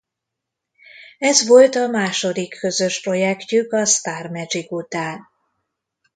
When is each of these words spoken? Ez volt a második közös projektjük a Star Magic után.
Ez 1.19 1.47
volt 1.47 1.75
a 1.75 1.87
második 1.87 2.57
közös 2.59 3.01
projektjük 3.01 3.73
a 3.73 3.85
Star 3.85 4.29
Magic 4.29 4.71
után. 4.71 5.19